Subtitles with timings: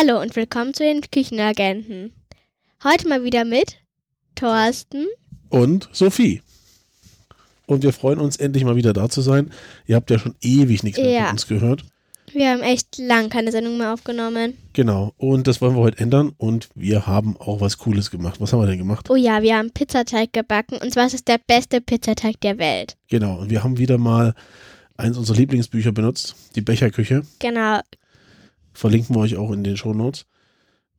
[0.00, 2.12] Hallo und willkommen zu den Küchenagenten.
[2.82, 3.76] Heute mal wieder mit
[4.34, 5.06] Thorsten
[5.50, 6.40] und Sophie.
[7.66, 9.50] Und wir freuen uns endlich mal wieder da zu sein.
[9.86, 11.22] Ihr habt ja schon ewig nichts mehr Ja.
[11.24, 11.84] von uns gehört.
[12.32, 14.56] Wir haben echt lang keine Sendung mehr aufgenommen.
[14.72, 15.12] Genau.
[15.18, 16.32] Und das wollen wir heute ändern.
[16.38, 18.40] Und wir haben auch was Cooles gemacht.
[18.40, 19.10] Was haben wir denn gemacht?
[19.10, 22.96] Oh ja, wir haben Pizzateig gebacken und zwar ist es der beste Pizzateig der Welt.
[23.08, 23.38] Genau.
[23.40, 24.34] Und wir haben wieder mal
[24.96, 26.36] eins unserer Lieblingsbücher benutzt.
[26.54, 27.22] Die Becherküche.
[27.38, 27.80] Genau.
[28.72, 30.26] Verlinken wir euch auch in den Shownotes.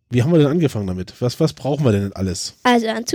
[0.10, 1.14] Wie haben wir denn angefangen damit?
[1.22, 2.56] Was, was brauchen wir denn alles?
[2.64, 3.06] Also an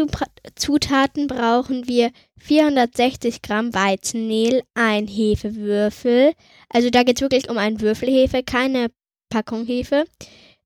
[0.54, 6.32] Zutaten brauchen wir 460 Gramm Weizenmehl, ein Hefewürfel.
[6.70, 8.88] Also da geht es wirklich um einen Würfelhefe, keine
[9.28, 10.04] Packung Hefe.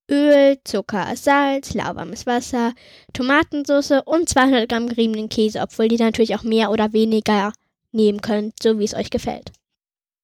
[0.09, 2.75] Öl, Zucker, Salz, lauwarmes Wasser,
[3.13, 7.53] Tomatensauce und 200 Gramm geriebenen Käse, obwohl die natürlich auch mehr oder weniger
[7.93, 9.53] nehmen könnt, so wie es euch gefällt.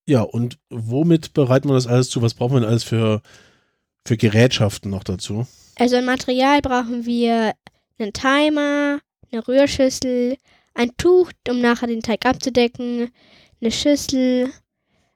[0.07, 2.23] Ja, und womit bereiten wir das alles zu?
[2.23, 3.23] Was brauchen wir denn alles für,
[4.07, 5.47] für Gerätschaften noch dazu?
[5.79, 7.53] Also an Material brauchen wir
[7.99, 10.37] einen Timer, eine Rührschüssel,
[10.75, 13.11] ein Tuch, um nachher den Teig abzudecken,
[13.61, 14.51] eine Schüssel,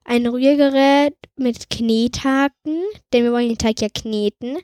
[0.05, 4.59] ein Rührgerät mit Knethaken, denn wir wollen den Teig ja kneten,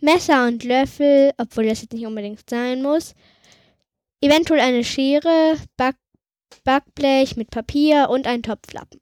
[0.00, 3.14] Messer und Löffel, obwohl das jetzt nicht unbedingt sein muss,
[4.20, 5.96] eventuell eine Schere, Back
[6.64, 9.00] Backblech mit Papier und ein Topflappen.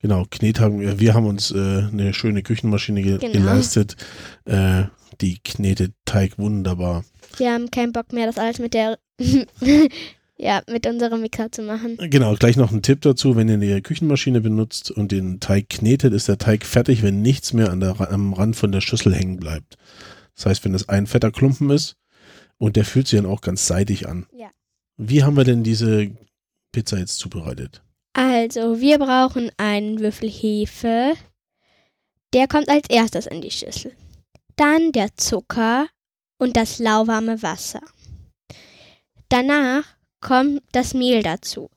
[0.00, 0.80] Genau, Knethaken.
[0.80, 3.32] Wir wir haben uns äh, eine schöne Küchenmaschine ge Genau.
[3.32, 3.96] geleistet.
[4.44, 4.84] Äh,
[5.20, 7.04] die knetet Teig wunderbar.
[7.38, 8.98] Wir haben keinen Bock mehr, das alles mit der
[10.36, 11.96] ja, mit unserem Mixer zu machen.
[11.98, 13.36] Genau, gleich noch ein Tipp dazu.
[13.36, 17.52] Wenn ihr eine Küchenmaschine benutzt und den Teig knetet, ist der Teig fertig, wenn nichts
[17.54, 19.76] mehr an der, am Rand von der Schüssel hängen bleibt.
[20.34, 21.96] Das heißt, wenn es ein fetter Klumpen ist
[22.58, 24.26] und der fühlt sich dann auch ganz seidig an.
[24.36, 24.50] Ja.
[24.98, 26.10] Wie haben wir denn diese
[26.72, 27.82] Pizza jetzt zubereitet?
[28.18, 31.12] Also, wir brauchen einen Würfel Hefe.
[32.32, 33.92] Der kommt als erstes in die Schüssel.
[34.56, 35.86] Dann der Zucker
[36.38, 37.82] und das lauwarme Wasser.
[39.28, 39.84] Danach
[40.22, 41.68] kommt das Mehl dazu.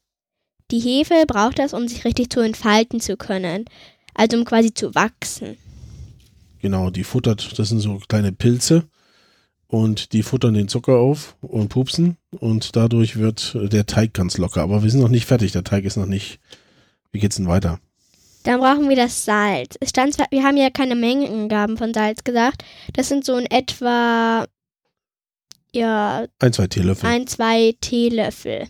[0.72, 3.66] Die Hefe braucht das, um sich richtig zu entfalten zu können.
[4.14, 5.58] Also um quasi zu wachsen.
[6.62, 8.88] Genau, die futtert, das sind so kleine Pilze
[9.70, 14.62] und die futtern den Zucker auf und pupsen und dadurch wird der Teig ganz locker.
[14.62, 16.40] Aber wir sind noch nicht fertig, der Teig ist noch nicht.
[17.12, 17.80] Wie geht's denn weiter?
[18.44, 19.76] Dann brauchen wir das Salz.
[19.80, 22.64] Es stand zwar, wir haben ja keine Mengenangaben von Salz gesagt.
[22.94, 24.46] Das sind so in etwa
[25.74, 27.08] ja Ein, zwei Teelöffel.
[27.10, 28.68] ein, zwei Teelöffel.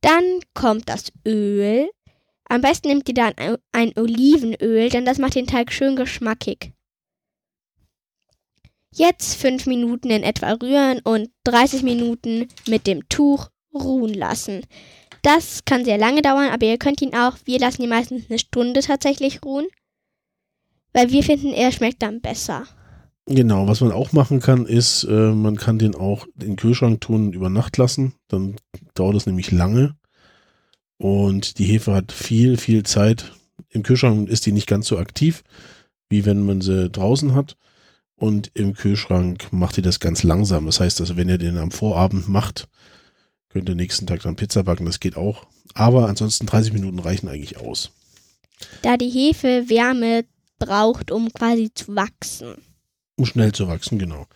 [0.00, 0.24] Dann
[0.54, 1.88] kommt das Öl.
[2.48, 6.72] Am besten nehmt ihr dann ein- ein Olivenöl, denn das macht den Teig schön geschmackig.
[8.92, 14.62] Jetzt fünf Minuten in etwa rühren und 30 Minuten mit dem Tuch ruhen lassen.
[15.22, 18.38] Das kann sehr lange dauern, aber ihr könnt ihn auch, wir lassen ihn meistens eine
[18.38, 19.66] Stunde tatsächlich ruhen,
[20.92, 22.64] weil wir finden, er schmeckt dann besser.
[23.26, 27.00] Genau, was man auch machen kann, ist, äh, man kann den auch in den Kühlschrank
[27.00, 28.14] tun und über Nacht lassen.
[28.28, 28.56] Dann
[28.94, 29.96] dauert es nämlich lange.
[30.96, 33.32] Und die Hefe hat viel, viel Zeit.
[33.68, 35.42] Im Kühlschrank ist die nicht ganz so aktiv,
[36.08, 37.56] wie wenn man sie draußen hat.
[38.16, 40.66] Und im Kühlschrank macht die das ganz langsam.
[40.66, 42.66] Das heißt, also wenn ihr den am Vorabend macht,
[43.50, 44.86] könnt ihr nächsten Tag dann Pizza backen.
[44.86, 45.46] Das geht auch.
[45.74, 47.90] Aber ansonsten 30 Minuten reichen eigentlich aus.
[48.82, 50.24] Da die Hefe Wärme
[50.58, 52.54] braucht, um quasi zu wachsen.
[53.16, 54.26] Um schnell zu wachsen, genau.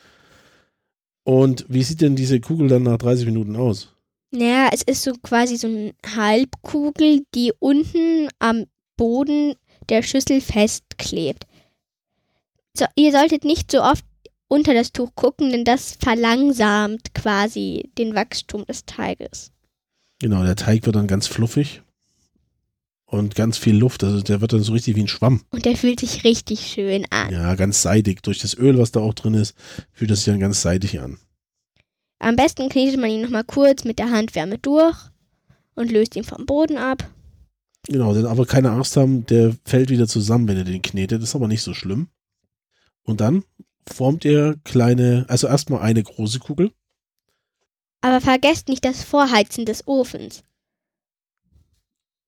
[1.24, 3.94] Und wie sieht denn diese Kugel dann nach 30 Minuten aus?
[4.30, 8.66] Naja, es ist so quasi so eine Halbkugel, die unten am
[8.96, 9.54] Boden
[9.88, 11.46] der Schüssel festklebt.
[12.80, 14.06] So, ihr solltet nicht so oft
[14.48, 19.52] unter das Tuch gucken, denn das verlangsamt quasi den Wachstum des Teiges.
[20.18, 21.82] Genau, der Teig wird dann ganz fluffig
[23.04, 24.02] und ganz viel Luft.
[24.02, 25.42] Also der wird dann so richtig wie ein Schwamm.
[25.50, 27.30] Und der fühlt sich richtig schön an.
[27.30, 28.22] Ja, ganz seidig.
[28.22, 29.54] Durch das Öl, was da auch drin ist,
[29.92, 31.18] fühlt das sich dann ganz seidig an.
[32.18, 34.96] Am besten knetet man ihn nochmal kurz mit der Handwärme durch
[35.74, 37.10] und löst ihn vom Boden ab.
[37.86, 41.20] Genau, denn aber keine Angst haben, der fällt wieder zusammen, wenn ihr den knetet.
[41.20, 42.08] Das ist aber nicht so schlimm.
[43.10, 43.42] Und dann
[43.92, 46.70] formt ihr kleine, also erstmal eine große Kugel.
[48.02, 50.44] Aber vergesst nicht das Vorheizen des Ofens.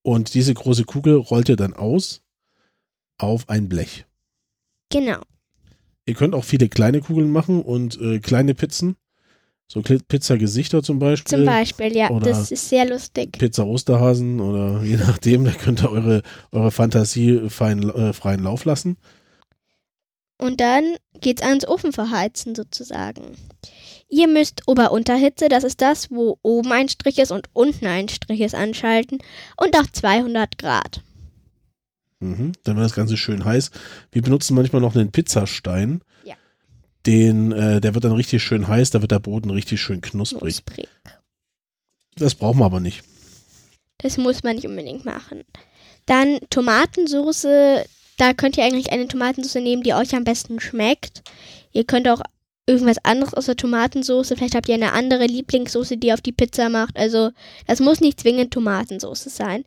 [0.03, 2.21] Und diese große Kugel rollt ihr dann aus
[3.17, 4.07] auf ein Blech.
[4.91, 5.21] Genau.
[6.05, 8.97] Ihr könnt auch viele kleine Kugeln machen und äh, kleine Pizzen.
[9.69, 11.39] So Pizzagesichter zum Beispiel.
[11.39, 13.39] Zum Beispiel, ja, oder- das ist sehr lustig.
[13.39, 18.65] Pizza Osterhasen oder je nachdem, da könnt ihr eure, eure Fantasie fein, äh, freien Lauf
[18.65, 18.97] lassen.
[20.43, 23.37] Und dann geht's ans Ofenverheizen sozusagen.
[24.09, 28.41] Ihr müsst Ober-Unterhitze, das ist das, wo oben ein Strich ist und unten ein Strich
[28.41, 29.19] ist, anschalten
[29.57, 31.01] und auf 200 Grad.
[32.19, 32.53] Mhm.
[32.65, 33.71] Dann wird das Ganze schön heiß.
[34.11, 36.03] Wir benutzen manchmal noch einen Pizzastein.
[36.25, 36.35] Ja.
[37.07, 40.65] Den, äh, der wird dann richtig schön heiß, da wird der Boden richtig schön knusprig.
[40.65, 40.89] Knusprig.
[42.17, 43.05] Das brauchen wir aber nicht.
[43.99, 45.45] Das muss man nicht unbedingt machen.
[46.07, 47.85] Dann Tomatensoße.
[48.19, 51.23] Da könnt ihr eigentlich eine Tomatensoße nehmen, die euch am besten schmeckt.
[51.73, 52.21] Ihr könnt auch
[52.67, 54.37] irgendwas anderes außer Tomatensoße.
[54.37, 56.97] Vielleicht habt ihr eine andere Lieblingssoße, die ihr auf die Pizza macht.
[56.97, 57.31] Also
[57.67, 59.65] das muss nicht zwingend Tomatensoße sein.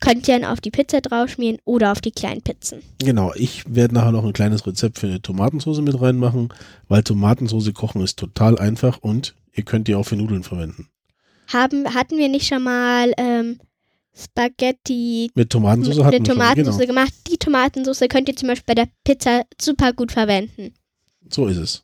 [0.00, 2.82] Könnt ihr dann auf die Pizza draufschmieren oder auf die kleinen Pizzen.
[2.98, 6.52] Genau, ich werde nachher noch ein kleines Rezept für eine Tomatensauce mit reinmachen,
[6.88, 10.88] weil Tomatensauce kochen ist total einfach und ihr könnt die auch für Nudeln verwenden.
[11.52, 13.60] Haben, hatten wir nicht schon mal ähm,
[14.14, 16.86] Spaghetti Mit Tomatensauce mit wir schon, Tomatensauce genau.
[16.88, 17.12] gemacht?
[17.30, 20.74] Die Tomatensauce könnt ihr zum Beispiel bei der Pizza super gut verwenden.
[21.30, 21.82] So ist es.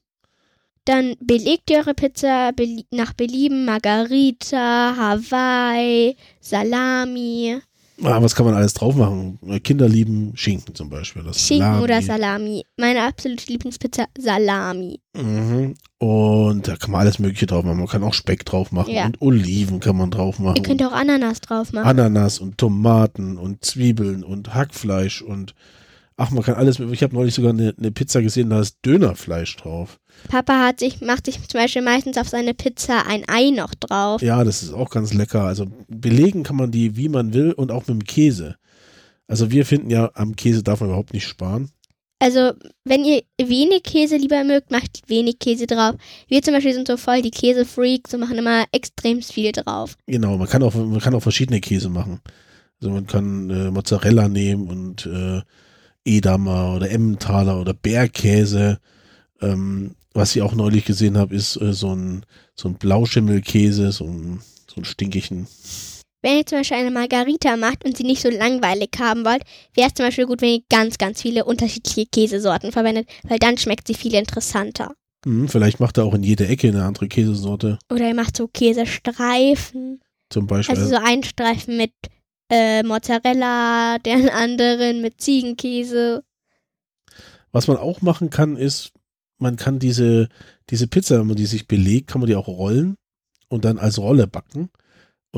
[0.84, 7.60] Dann belegt ihr eure Pizza belie nach Belieben Margarita, Hawaii, Salami,
[8.02, 9.38] Ah, was kann man alles drauf machen?
[9.64, 11.24] Kinder lieben Schinken zum Beispiel.
[11.24, 11.82] Das Schinken Salami.
[11.82, 12.64] oder Salami.
[12.76, 15.00] Meine absolute Lieblingspizza, Salami.
[15.16, 15.74] Mhm.
[16.68, 17.78] Da kann man alles Mögliche drauf machen.
[17.78, 19.06] Man kann auch Speck drauf machen Ja.
[19.06, 20.56] und Oliven kann man drauf machen.
[20.56, 21.86] Ihr könnt auch Ananas drauf machen.
[21.86, 25.54] Ananas und Tomaten und Zwiebeln und Hackfleisch und
[26.18, 26.78] ach, man kann alles.
[26.78, 29.98] Ich habe neulich sogar eine, eine Pizza gesehen, da ist Dönerfleisch drauf.
[30.28, 34.20] Papa hat sich, macht sich zum Beispiel meistens auf seine Pizza ein Ei noch drauf.
[34.20, 35.44] Ja, das ist auch ganz lecker.
[35.44, 38.56] Also belegen kann man die, wie man will und auch mit dem Käse.
[39.26, 41.70] Also wir finden ja, am Käse darf man überhaupt nicht sparen.
[42.20, 42.52] Also,
[42.84, 45.94] wenn ihr wenig Käse lieber mögt, macht wenig Käse drauf.
[46.26, 49.96] Wir zum Beispiel sind so voll die Käsefreaks und machen immer extrem viel drauf.
[50.06, 52.20] Genau, man kann auch, man kann auch verschiedene Käse machen.
[52.80, 55.42] Also man kann äh, Mozzarella nehmen und äh,
[56.04, 58.78] Edamer oder Emmentaler oder Bergkäse.
[59.40, 62.24] Ähm, was ich auch neulich gesehen habe, ist äh, so ein
[62.58, 65.46] so ein Blauschimmelkäse, so ein, so ein stinkigen.
[66.20, 69.42] Wenn ihr zum Beispiel eine Margarita macht und sie nicht so langweilig haben wollt,
[69.74, 73.56] wäre es zum Beispiel gut, wenn ihr ganz, ganz viele unterschiedliche Käsesorten verwendet, weil dann
[73.56, 74.94] schmeckt sie viel interessanter.
[75.24, 77.78] Hm, vielleicht macht er auch in jeder Ecke eine andere Käsesorte.
[77.90, 80.00] Oder ihr macht so Käsestreifen.
[80.30, 80.76] Zum Beispiel.
[80.76, 81.92] Also so einen Streifen mit
[82.50, 86.24] äh, Mozzarella, den anderen mit Ziegenkäse.
[87.52, 88.92] Was man auch machen kann, ist,
[89.38, 90.28] man kann diese,
[90.70, 92.96] diese Pizza, wenn man die sich belegt, kann man die auch rollen
[93.48, 94.70] und dann als Rolle backen.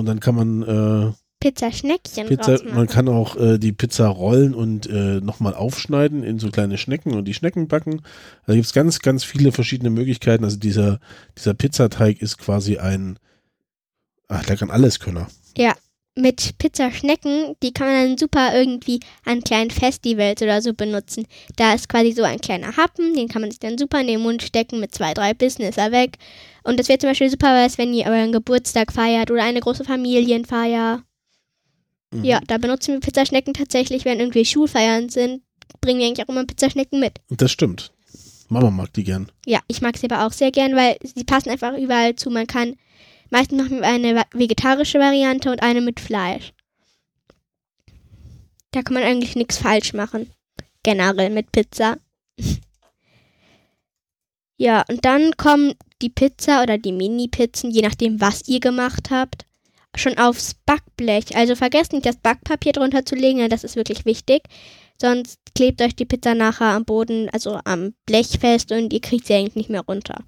[0.01, 4.87] Und dann kann man äh, Pizzaschneckchen Pizza, man kann auch äh, die Pizza rollen und
[4.87, 8.03] äh, nochmal aufschneiden in so kleine Schnecken und die Schnecken backen.
[8.47, 10.45] Da gibt es ganz, ganz viele verschiedene Möglichkeiten.
[10.45, 11.01] Also dieser,
[11.39, 13.19] dieser Pizzateig ist quasi ein,
[14.29, 15.27] ach, der kann alles können.
[16.17, 21.27] Mit Pizzaschnecken, die kann man dann super irgendwie an kleinen Festivals oder so benutzen.
[21.57, 24.21] Da ist quasi so ein kleiner Happen, den kann man sich dann super in den
[24.21, 26.19] Mund stecken, mit zwei, drei Bissen ist er weg.
[26.65, 29.85] Und das wäre zum Beispiel super was, wenn ihr euren Geburtstag feiert oder eine große
[29.85, 31.03] Familienfeier.
[32.13, 32.25] Mhm.
[32.25, 35.43] Ja, da benutzen wir Pizzaschnecken tatsächlich, wenn irgendwie Schulfeiern sind,
[35.81, 37.21] bringen wir eigentlich auch immer Pizzaschnecken mit.
[37.31, 37.93] Das stimmt.
[38.49, 39.31] Mama mag die gern.
[39.47, 42.31] Ja, ich mag sie aber auch sehr gern, weil sie passen einfach überall zu.
[42.31, 42.75] Man kann,
[43.31, 46.53] meistens machen wir eine vegetarische Variante und eine mit Fleisch.
[48.73, 50.31] Da kann man eigentlich nichts falsch machen.
[50.83, 51.99] Generell mit Pizza.
[54.57, 59.45] ja, und dann kommen die Pizza oder die Mini-Pizzen, je nachdem, was ihr gemacht habt,
[59.97, 61.37] schon aufs Backblech.
[61.37, 64.43] Also vergesst nicht, das Backpapier drunter zu legen, denn das ist wirklich wichtig.
[65.01, 69.27] Sonst klebt euch die Pizza nachher am Boden, also am Blech fest und ihr kriegt
[69.27, 70.25] sie eigentlich nicht mehr runter.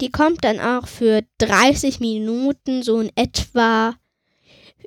[0.00, 3.94] Die kommt dann auch für 30 Minuten so in etwa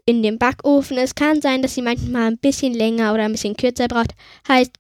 [0.05, 0.98] in den Backofen.
[0.98, 4.13] Es kann sein, dass sie manchmal ein bisschen länger oder ein bisschen kürzer braucht.
[4.48, 4.72] Heißt,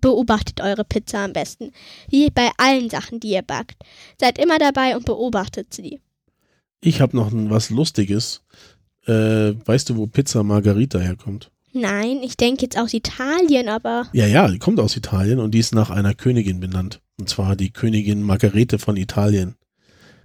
[0.00, 1.70] beobachtet eure Pizza am besten.
[2.08, 3.76] Wie bei allen Sachen, die ihr backt.
[4.20, 6.00] Seid immer dabei und beobachtet sie.
[6.80, 8.42] Ich habe noch was Lustiges.
[9.06, 11.50] Äh, weißt du, wo Pizza Margarita herkommt?
[11.72, 15.58] Nein, ich denke jetzt aus Italien, aber Ja, ja, die kommt aus Italien und die
[15.58, 17.00] ist nach einer Königin benannt.
[17.18, 19.56] Und zwar die Königin Margarete von Italien.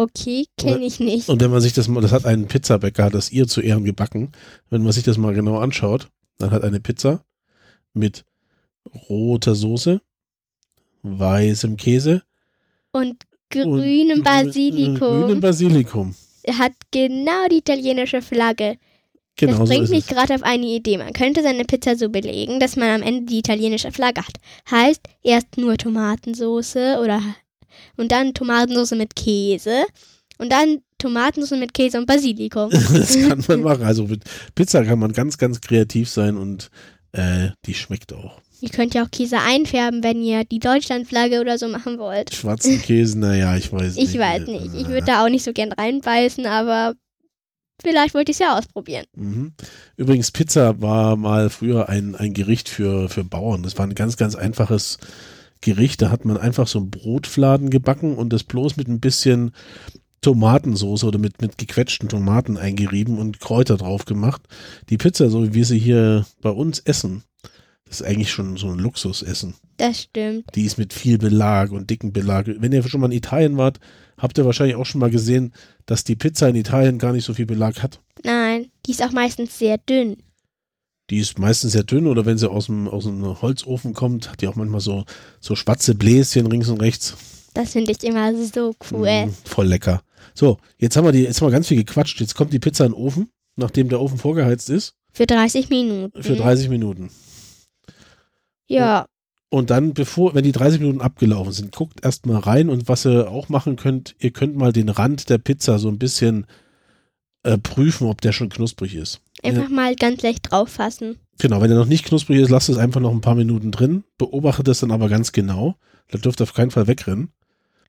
[0.02, 1.30] Okay, kenne ich nicht.
[1.30, 3.84] Und wenn man sich das mal, das hat ein Pizzabäcker, hat das ihr zu Ehren
[3.84, 4.32] gebacken.
[4.70, 7.24] Wenn man sich das mal genau anschaut, dann hat eine Pizza
[7.94, 8.26] mit
[9.10, 10.02] roter Soße,
[11.04, 12.24] weißem Käse
[12.92, 16.16] Und grünem und Basilikum Grünem Basilikum.
[16.48, 18.78] hat genau die italienische Flagge.
[19.36, 20.98] Genau das so bringt ist mich gerade auf eine Idee.
[20.98, 24.36] Man könnte seine Pizza so belegen, dass man am Ende die italienische Flagge hat.
[24.70, 27.22] Heißt, erst nur Tomatensauce oder
[27.98, 29.86] und dann Tomatensauce mit Käse
[30.38, 32.70] und dann Tomatensauce mit Käse und Basilikum.
[32.94, 33.84] Das kann man machen.
[33.84, 34.24] Also mit
[34.56, 36.70] Pizza kann man ganz, ganz kreativ sein und
[37.12, 38.40] äh, die schmeckt auch.
[38.62, 42.34] Ihr könnt ja auch Käse einfärben, wenn ihr die Deutschlandflagge oder so machen wollt.
[42.34, 44.14] Schwarzen Käse, naja, ich weiß nicht.
[44.14, 44.76] Ich weiß nicht.
[44.76, 46.94] Ich würde da auch nicht so gern reinbeißen, aber
[47.82, 49.06] vielleicht wollte ich es ja ausprobieren.
[49.16, 49.54] Mhm.
[49.98, 53.64] Übrigens, Pizza war mal früher ein, ein Gericht für, für Bauern.
[53.64, 55.00] Das war ein ganz, ganz einfaches
[55.62, 56.02] Gericht.
[56.02, 59.52] Da hat man einfach so einen Brotfladen gebacken und das bloß mit ein bisschen
[60.22, 64.42] Tomatensauce oder mit, mit gequetschten Tomaten eingerieben und Kräuter drauf gemacht.
[64.90, 67.24] Die Pizza, so wie wir sie hier bei uns essen,
[67.86, 69.56] das ist eigentlich schon so ein Luxusessen.
[69.78, 70.46] Das stimmt.
[70.56, 72.46] Die ist mit viel Belag und dicken Belag.
[72.48, 73.80] Wenn ihr schon mal in Italien wart,
[74.18, 75.54] habt ihr wahrscheinlich auch schon mal gesehen,
[75.88, 78.00] dass die Pizza in Italien gar nicht so viel Belag hat.
[78.24, 80.18] Nein, die ist auch meistens sehr dünn.
[81.12, 84.42] Die ist meistens sehr dünn oder wenn sie aus dem, aus dem Holzofen kommt, hat
[84.42, 85.04] die auch manchmal so,
[85.42, 87.18] so schwarze Bläschen links und rechts.
[87.54, 89.28] Das finde ich immer so cool.
[89.28, 90.04] Mm, voll lecker.
[90.34, 92.22] So, jetzt haben wir die, jetzt haben wir ganz viel gequatscht.
[92.22, 94.96] Jetzt kommt die Pizza in den Ofen, nachdem der Ofen vorgeheizt ist.
[95.12, 96.24] Für 30 Minuten.
[96.24, 97.12] Für 30 Minuten.
[98.68, 99.06] Ja.
[99.50, 103.30] Und dann, bevor, wenn die 30 Minuten abgelaufen sind, guckt erstmal rein und was ihr
[103.30, 106.48] auch machen könnt, ihr könnt mal den Rand der Pizza so ein bisschen
[107.44, 109.22] äh, prüfen, ob der schon knusprig ist.
[109.44, 111.18] Einfach mal ganz leicht drauf fassen.
[111.40, 114.04] Genau, wenn er noch nicht knusprig ist, lasst es einfach noch ein paar Minuten drin,
[114.18, 115.76] beobachtet es dann aber ganz genau.
[116.10, 117.32] Da dürft ihr auf keinen Fall wegrennen.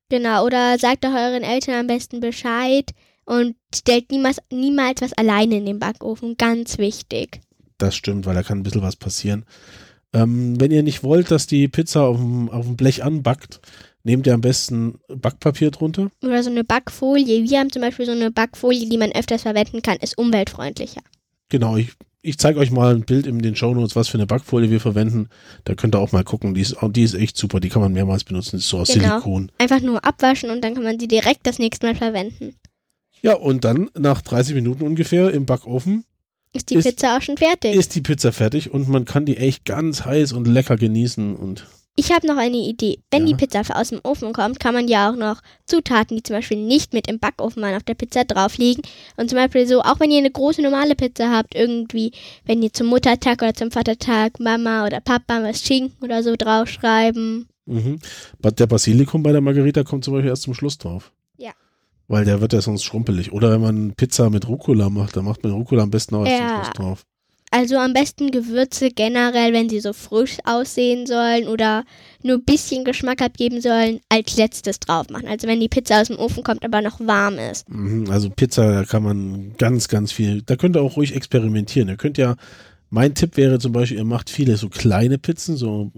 [0.09, 2.91] Genau, oder sagt doch euren Eltern am besten Bescheid
[3.25, 6.37] und stellt niemals, niemals was alleine in den Backofen.
[6.37, 7.41] Ganz wichtig.
[7.79, 9.45] Das stimmt, weil da kann ein bisschen was passieren.
[10.13, 13.61] Ähm, wenn ihr nicht wollt, dass die Pizza auf dem, auf dem Blech anbackt,
[14.05, 16.11] nehmt ihr am besten Backpapier drunter.
[16.23, 17.49] Oder so eine Backfolie.
[17.49, 21.03] Wir haben zum Beispiel so eine Backfolie, die man öfters verwenden kann, ist umweltfreundlicher.
[21.49, 21.91] Genau, ich,
[22.23, 25.29] ich zeige euch mal ein Bild in den Shownotes, was für eine Backfolie wir verwenden.
[25.65, 26.55] Da könnt ihr auch mal gucken.
[26.55, 28.57] Die ist, die ist echt super, die kann man mehrmals benutzen.
[28.57, 29.09] Die ist so aus Genau.
[29.21, 29.53] Silikon.
[29.59, 32.55] Einfach nur abwaschen und dann kann man sie direkt das nächste Mal verwenden.
[33.21, 36.05] Ja, und dann nach 30 Minuten ungefähr im Backofen
[36.53, 37.75] Ist die Ist- Pizza auch schon fertig?
[37.77, 41.67] ist die Pizza fertig und man kann die echt ganz heiß und lecker genießen und
[41.95, 43.01] Ich habe noch eine Idee.
[43.11, 43.37] Wenn Ja.
[43.37, 46.57] die Pizza aus dem Ofen kommt, kann man ja auch noch Zutaten, die zum Beispiel
[46.57, 48.83] nicht mit im Backofen waren, auf der Pizza drauflegen.
[49.19, 52.13] Und zum Beispiel so, auch wenn ihr eine große normale Pizza habt, irgendwie,
[52.47, 57.47] wenn ihr zum Muttertag oder zum Vatertag Mama oder Papa was Schinken oder so draufschreiben.
[57.67, 57.99] Mhm.
[58.43, 61.13] Der Basilikum bei der Margarita kommt zum Beispiel erst zum Schluss drauf.
[61.37, 61.53] Ja.
[62.09, 63.33] Weil der wird ja sonst schrumpelig.
[63.33, 66.41] Oder wenn man Pizza mit Rucola macht, dann macht man Rucola am besten auch erst
[66.41, 66.49] Ja.
[66.49, 67.07] zum Schluss drauf.
[67.55, 71.85] Also am besten Gewürze generell, wenn sie so frisch aussehen sollen oder
[72.23, 75.29] nur ein bisschen Geschmack abgeben sollen, als letztes drauf machen.
[75.29, 77.69] Also wenn die Pizza aus dem Ofen kommt, aber noch warm ist.
[77.69, 78.11] Mhm.
[78.11, 81.91] Also Pizza, da kann man ganz, ganz viel, da könnt ihr auch ruhig experimentieren.
[81.91, 82.37] Ihr könnt ja,
[82.89, 85.93] mein Tipp wäre zum Beispiel, ihr macht viele so kleine Pizzen, so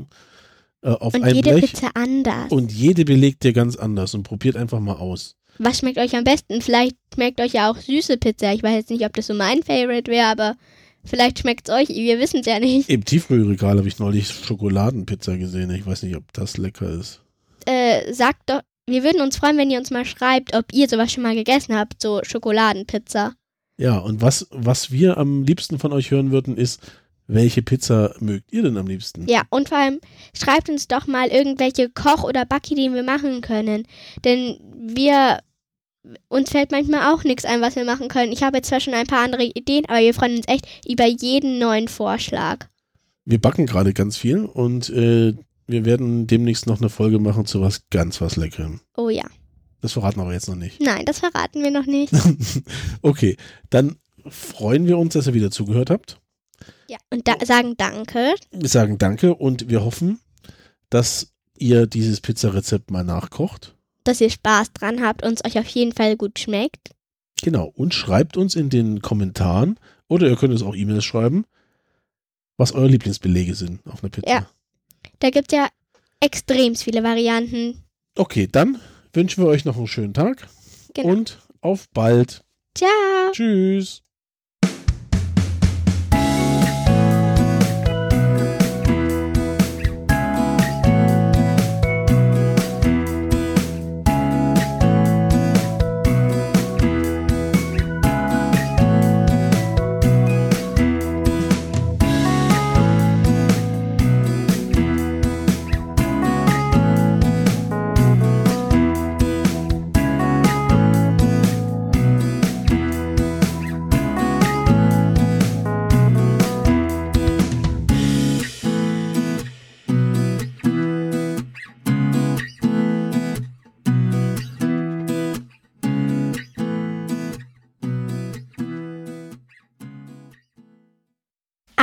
[0.82, 1.70] äh, auf Und einem jede Blech.
[1.70, 2.50] Pizza anders.
[2.50, 5.36] Und jede belegt ihr ganz anders und probiert einfach mal aus.
[5.58, 6.60] Was schmeckt euch am besten?
[6.62, 8.52] Vielleicht schmeckt euch ja auch süße Pizza.
[8.52, 10.56] Ich weiß jetzt nicht, ob das so mein Favorite wäre, aber
[11.04, 11.88] vielleicht schmeckt es euch.
[11.88, 12.88] Wir wissen es ja nicht.
[12.88, 15.70] Im Tiefkühlregal habe ich neulich Schokoladenpizza gesehen.
[15.70, 17.20] Ich weiß nicht, ob das lecker ist.
[17.66, 21.12] Äh, sagt doch, wir würden uns freuen, wenn ihr uns mal schreibt, ob ihr sowas
[21.12, 23.34] schon mal gegessen habt, so Schokoladenpizza.
[23.76, 26.80] Ja, und was, was wir am liebsten von euch hören würden, ist,
[27.26, 29.26] welche Pizza mögt ihr denn am liebsten?
[29.28, 30.00] Ja, und vor allem
[30.36, 33.86] schreibt uns doch mal irgendwelche Koch- oder Backideen wir machen können.
[34.24, 35.40] Denn wir,
[36.28, 38.32] uns fällt manchmal auch nichts ein, was wir machen können.
[38.32, 41.06] Ich habe jetzt zwar schon ein paar andere Ideen, aber wir freuen uns echt über
[41.06, 42.66] jeden neuen Vorschlag.
[43.24, 45.34] Wir backen gerade ganz viel und äh,
[45.66, 48.80] wir werden demnächst noch eine Folge machen zu was ganz was Leckerem.
[48.96, 49.24] Oh ja.
[49.80, 50.80] Das verraten wir aber jetzt noch nicht.
[50.80, 52.12] Nein, das verraten wir noch nicht.
[53.02, 53.36] okay,
[53.70, 53.96] dann
[54.26, 56.20] freuen wir uns, dass ihr wieder zugehört habt.
[56.88, 58.34] Ja, und da sagen Danke.
[58.50, 60.20] Wir sagen Danke und wir hoffen,
[60.90, 63.73] dass ihr dieses Pizzarezept mal nachkocht.
[64.04, 66.90] Dass ihr Spaß dran habt und es euch auf jeden Fall gut schmeckt.
[67.42, 67.72] Genau.
[67.74, 71.44] Und schreibt uns in den Kommentaren oder ihr könnt uns auch E-Mails schreiben,
[72.56, 74.30] was eure Lieblingsbelege sind auf einer Pizza.
[74.30, 74.46] Ja.
[75.18, 75.68] Da gibt es ja
[76.20, 77.82] extrem viele Varianten.
[78.16, 78.78] Okay, dann
[79.12, 80.46] wünschen wir euch noch einen schönen Tag
[80.94, 81.08] Genau.
[81.08, 82.44] und auf bald.
[82.76, 82.88] Ciao.
[83.32, 84.03] Tschüss.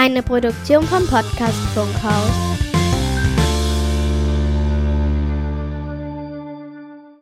[0.03, 2.71] Eine Produktion vom Podcast Funkhaus.